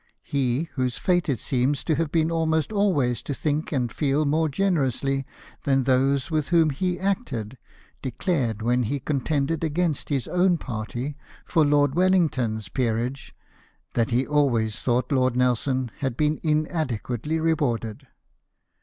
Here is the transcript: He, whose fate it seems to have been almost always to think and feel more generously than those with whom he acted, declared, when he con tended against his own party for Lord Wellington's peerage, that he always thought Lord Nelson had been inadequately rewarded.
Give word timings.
He, 0.23 0.63
whose 0.73 0.97
fate 0.97 1.29
it 1.29 1.39
seems 1.39 1.83
to 1.83 1.93
have 1.93 2.11
been 2.11 2.31
almost 2.31 2.71
always 2.73 3.21
to 3.21 3.35
think 3.35 3.71
and 3.71 3.91
feel 3.91 4.25
more 4.25 4.49
generously 4.49 5.27
than 5.63 5.83
those 5.83 6.31
with 6.31 6.49
whom 6.49 6.71
he 6.71 6.99
acted, 6.99 7.55
declared, 8.01 8.63
when 8.63 8.81
he 8.81 8.99
con 8.99 9.21
tended 9.21 9.63
against 9.63 10.09
his 10.09 10.27
own 10.27 10.57
party 10.57 11.17
for 11.45 11.63
Lord 11.63 11.93
Wellington's 11.93 12.67
peerage, 12.67 13.35
that 13.93 14.09
he 14.09 14.25
always 14.25 14.79
thought 14.79 15.11
Lord 15.11 15.35
Nelson 15.35 15.91
had 15.99 16.17
been 16.17 16.39
inadequately 16.41 17.39
rewarded. 17.39 18.07